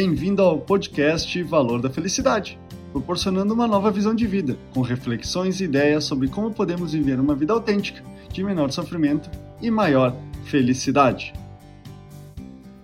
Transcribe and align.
Bem-vindo 0.00 0.42
ao 0.42 0.60
podcast 0.60 1.42
Valor 1.42 1.82
da 1.82 1.90
Felicidade, 1.90 2.56
proporcionando 2.92 3.52
uma 3.52 3.66
nova 3.66 3.90
visão 3.90 4.14
de 4.14 4.28
vida, 4.28 4.56
com 4.72 4.80
reflexões 4.80 5.60
e 5.60 5.64
ideias 5.64 6.04
sobre 6.04 6.28
como 6.28 6.54
podemos 6.54 6.92
viver 6.92 7.18
uma 7.18 7.34
vida 7.34 7.52
autêntica, 7.52 8.00
de 8.32 8.44
menor 8.44 8.70
sofrimento 8.70 9.28
e 9.60 9.72
maior 9.72 10.16
felicidade. 10.44 11.32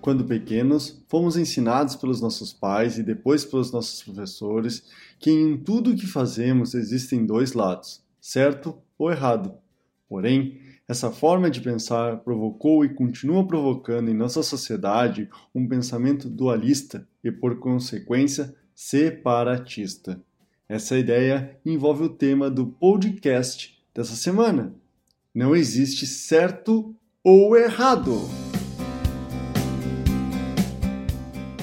Quando 0.00 0.24
pequenos, 0.24 1.04
fomos 1.06 1.36
ensinados 1.36 1.94
pelos 1.94 2.20
nossos 2.20 2.52
pais 2.52 2.98
e 2.98 3.02
depois 3.04 3.44
pelos 3.44 3.70
nossos 3.70 4.02
professores 4.02 4.82
que 5.20 5.30
em 5.30 5.56
tudo 5.56 5.92
o 5.92 5.96
que 5.96 6.08
fazemos 6.08 6.74
existem 6.74 7.24
dois 7.24 7.52
lados, 7.52 8.02
certo 8.20 8.76
ou 8.98 9.12
errado. 9.12 9.54
Porém, 10.08 10.58
essa 10.86 11.10
forma 11.10 11.50
de 11.50 11.62
pensar 11.62 12.18
provocou 12.18 12.84
e 12.84 12.90
continua 12.90 13.46
provocando 13.46 14.10
em 14.10 14.14
nossa 14.14 14.42
sociedade 14.42 15.30
um 15.54 15.66
pensamento 15.66 16.28
dualista 16.28 17.08
e, 17.22 17.32
por 17.32 17.58
consequência, 17.58 18.54
separatista. 18.74 20.20
Essa 20.68 20.98
ideia 20.98 21.58
envolve 21.64 22.04
o 22.04 22.08
tema 22.10 22.50
do 22.50 22.66
podcast 22.66 23.82
dessa 23.94 24.14
semana. 24.14 24.74
Não 25.34 25.56
existe 25.56 26.06
certo 26.06 26.94
ou 27.22 27.56
errado. 27.56 28.20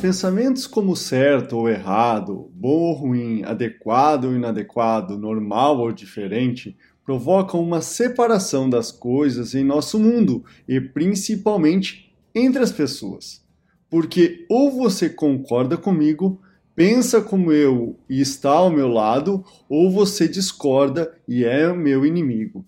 Pensamentos 0.02 0.66
como 0.66 0.96
certo 0.96 1.58
ou 1.58 1.70
errado, 1.70 2.50
bom 2.56 2.70
ou 2.70 2.94
ruim, 2.94 3.44
adequado 3.44 4.26
ou 4.26 4.36
inadequado, 4.36 5.16
normal 5.16 5.78
ou 5.78 5.92
diferente 5.92 6.76
provocam 7.12 7.62
uma 7.62 7.82
separação 7.82 8.70
das 8.70 8.90
coisas 8.90 9.54
em 9.54 9.66
nosso 9.66 10.00
mundo 10.00 10.46
e 10.66 10.80
principalmente 10.80 12.10
entre 12.34 12.64
as 12.64 12.72
pessoas. 12.72 13.42
Porque 13.90 14.46
ou 14.48 14.72
você 14.72 15.10
concorda 15.10 15.76
comigo, 15.76 16.40
pensa 16.74 17.20
como 17.20 17.52
eu 17.52 18.00
e 18.10 18.22
está 18.22 18.52
ao 18.52 18.72
meu 18.72 18.88
lado, 18.88 19.44
ou 19.68 19.92
você 19.92 20.26
discorda 20.26 21.14
e 21.28 21.44
é 21.44 21.74
meu 21.74 22.06
inimigo. 22.06 22.66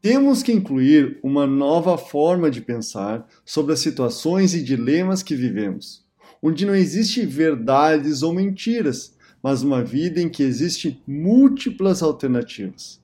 Temos 0.00 0.44
que 0.44 0.52
incluir 0.52 1.18
uma 1.20 1.44
nova 1.44 1.98
forma 1.98 2.48
de 2.52 2.60
pensar 2.60 3.26
sobre 3.44 3.72
as 3.72 3.80
situações 3.80 4.54
e 4.54 4.62
dilemas 4.62 5.24
que 5.24 5.34
vivemos, 5.34 6.04
onde 6.40 6.64
não 6.64 6.74
existe 6.76 7.26
verdades 7.26 8.22
ou 8.22 8.32
mentiras, 8.32 9.16
mas 9.42 9.64
uma 9.64 9.82
vida 9.82 10.20
em 10.20 10.28
que 10.28 10.44
existem 10.44 11.02
múltiplas 11.04 12.00
alternativas 12.00 13.01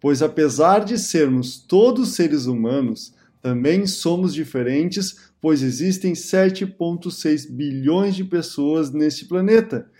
pois 0.00 0.22
apesar 0.22 0.84
de 0.84 0.98
sermos 0.98 1.58
todos 1.58 2.14
seres 2.14 2.46
humanos, 2.46 3.12
também 3.40 3.86
somos 3.86 4.34
diferentes, 4.34 5.30
pois 5.40 5.62
existem 5.62 6.12
7,6 6.12 7.50
bilhões 7.50 8.14
de 8.14 8.24
pessoas 8.24 8.90
neste 8.90 9.24
planeta, 9.24 9.90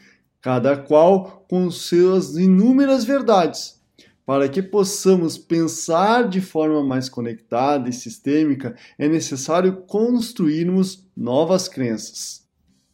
cada 0.40 0.77
qual 0.77 1.44
com 1.48 1.70
suas 1.70 2.36
inúmeras 2.36 3.05
verdades. 3.05 3.78
Para 4.27 4.48
que 4.48 4.60
possamos 4.62 5.38
pensar 5.38 6.28
de 6.28 6.40
forma 6.40 6.84
mais 6.84 7.08
conectada 7.08 7.88
e 7.88 7.92
sistêmica, 7.92 8.77
é 8.98 9.08
necessário 9.08 9.84
construirmos 9.86 11.06
novas 11.16 11.66
crenças. 11.66 12.42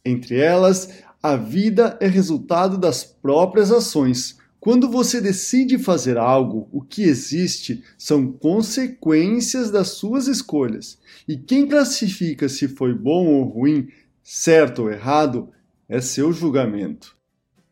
Entre 0.05 0.39
elas, 0.39 1.03
a 1.21 1.35
vida 1.35 1.97
é 1.99 2.07
resultado 2.07 2.77
das 2.77 3.03
próprias 3.03 3.71
ações 3.71 4.37
quando 4.65 4.89
você 4.89 5.21
decide 5.21 5.77
fazer 5.77 6.17
algo, 6.17 6.67
o 6.71 6.81
que 6.81 7.03
existe 7.03 7.83
são 7.95 8.31
consequências 8.31 9.69
das 9.69 9.89
suas 9.89 10.25
escolhas. 10.25 10.97
E 11.27 11.37
quem 11.37 11.67
classifica 11.67 12.49
se 12.49 12.67
foi 12.67 12.91
bom 12.91 13.27
ou 13.27 13.43
ruim, 13.43 13.89
certo 14.23 14.81
ou 14.81 14.91
errado, 14.91 15.49
é 15.87 16.01
seu 16.01 16.33
julgamento. 16.33 17.15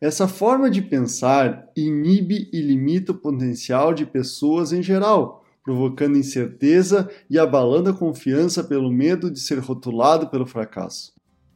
Essa 0.00 0.28
forma 0.28 0.70
de 0.70 0.80
pensar 0.82 1.68
inibe 1.76 2.48
e 2.52 2.60
limita 2.60 3.10
o 3.10 3.18
potencial 3.18 3.92
de 3.92 4.06
pessoas 4.06 4.72
em 4.72 4.80
geral, 4.80 5.44
provocando 5.64 6.16
incerteza 6.16 7.10
e 7.28 7.40
abalando 7.40 7.90
a 7.90 7.92
confiança 7.92 8.62
pelo 8.62 8.92
medo 8.92 9.32
de 9.32 9.40
ser 9.40 9.58
rotulado 9.58 10.28
pelo 10.28 10.46
fracasso 10.46 11.12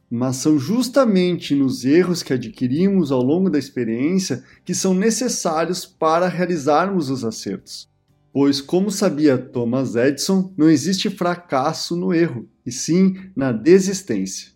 mas 0.09 0.37
são 0.37 0.57
justamente 0.57 1.53
nos 1.53 1.85
erros 1.85 2.23
que 2.23 2.33
adquirimos 2.33 3.11
ao 3.11 3.21
longo 3.21 3.49
da 3.49 3.59
experiência 3.59 4.43
que 4.65 4.73
são 4.73 4.93
necessários 4.93 5.85
para 5.85 6.27
realizarmos 6.27 7.09
os 7.09 7.23
acertos. 7.23 7.87
Pois, 8.31 8.61
como 8.61 8.89
sabia 8.89 9.37
Thomas 9.37 9.95
Edison, 9.95 10.53
não 10.57 10.69
existe 10.69 11.09
fracasso 11.09 11.95
no 11.95 12.13
erro, 12.13 12.47
e 12.65 12.71
sim 12.71 13.15
na 13.35 13.51
desistência. 13.51 14.51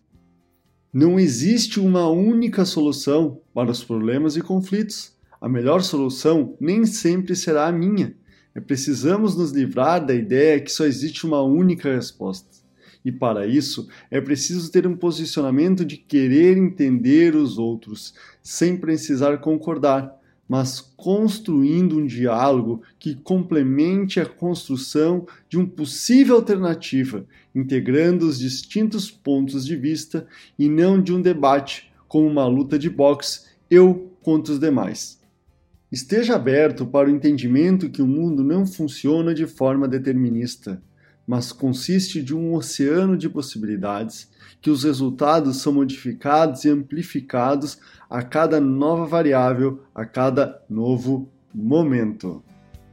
Não 0.92 1.18
existe 1.18 1.80
uma 1.80 2.08
única 2.08 2.64
solução 2.64 3.40
para 3.52 3.70
os 3.70 3.82
problemas 3.82 4.36
e 4.36 4.40
conflitos. 4.40 5.12
A 5.40 5.48
melhor 5.48 5.82
solução 5.82 6.56
nem 6.60 6.86
sempre 6.86 7.34
será 7.34 7.66
a 7.66 7.72
minha. 7.72 8.14
É 8.54 8.60
precisamos 8.60 9.36
nos 9.36 9.50
livrar 9.50 10.06
da 10.06 10.14
ideia 10.14 10.60
que 10.60 10.70
só 10.70 10.84
existe 10.84 11.26
uma 11.26 11.42
única 11.42 11.92
resposta. 11.92 12.63
E 13.04 13.12
para 13.12 13.46
isso 13.46 13.86
é 14.10 14.20
preciso 14.20 14.72
ter 14.72 14.86
um 14.86 14.96
posicionamento 14.96 15.84
de 15.84 15.96
querer 15.96 16.56
entender 16.56 17.36
os 17.36 17.58
outros, 17.58 18.14
sem 18.42 18.76
precisar 18.76 19.36
concordar, 19.38 20.18
mas 20.48 20.80
construindo 20.80 21.98
um 21.98 22.06
diálogo 22.06 22.82
que 22.98 23.14
complemente 23.14 24.20
a 24.20 24.26
construção 24.26 25.26
de 25.48 25.58
uma 25.58 25.66
possível 25.66 26.36
alternativa, 26.36 27.26
integrando 27.54 28.26
os 28.26 28.38
distintos 28.38 29.10
pontos 29.10 29.66
de 29.66 29.76
vista 29.76 30.26
e 30.58 30.68
não 30.68 31.00
de 31.00 31.12
um 31.12 31.20
debate, 31.20 31.92
como 32.08 32.26
uma 32.26 32.46
luta 32.46 32.78
de 32.78 32.88
boxe, 32.88 33.46
eu 33.70 34.10
contra 34.22 34.52
os 34.52 34.58
demais. 34.58 35.20
Esteja 35.90 36.34
aberto 36.34 36.86
para 36.86 37.08
o 37.08 37.10
entendimento 37.10 37.90
que 37.90 38.02
o 38.02 38.06
mundo 38.06 38.42
não 38.42 38.66
funciona 38.66 39.34
de 39.34 39.46
forma 39.46 39.86
determinista 39.86 40.82
mas 41.26 41.52
consiste 41.52 42.22
de 42.22 42.34
um 42.34 42.54
oceano 42.54 43.16
de 43.16 43.28
possibilidades 43.28 44.28
que 44.60 44.70
os 44.70 44.84
resultados 44.84 45.58
são 45.58 45.72
modificados 45.72 46.64
e 46.64 46.70
amplificados 46.70 47.78
a 48.08 48.22
cada 48.22 48.60
nova 48.60 49.04
variável, 49.06 49.80
a 49.94 50.04
cada 50.04 50.62
novo 50.68 51.28
momento. 51.54 52.42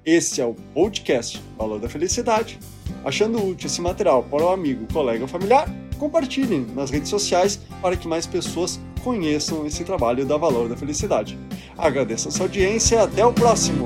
Esse 0.05 0.41
é 0.41 0.45
o 0.45 0.55
podcast 0.73 1.41
Valor 1.57 1.79
da 1.79 1.87
Felicidade. 1.87 2.59
Achando 3.05 3.43
útil 3.43 3.67
esse 3.67 3.81
material 3.81 4.23
para 4.23 4.43
o 4.43 4.49
amigo, 4.49 4.91
colega 4.91 5.21
ou 5.21 5.27
familiar, 5.27 5.69
compartilhem 5.97 6.65
nas 6.75 6.89
redes 6.89 7.09
sociais 7.09 7.59
para 7.81 7.95
que 7.95 8.07
mais 8.07 8.25
pessoas 8.25 8.79
conheçam 9.03 9.65
esse 9.65 9.83
trabalho 9.83 10.25
da 10.25 10.37
Valor 10.37 10.67
da 10.67 10.75
Felicidade. 10.75 11.37
Agradeço 11.77 12.29
a 12.29 12.31
sua 12.31 12.45
audiência 12.45 12.95
e 12.95 12.99
até 12.99 13.25
o 13.25 13.31
próximo! 13.31 13.85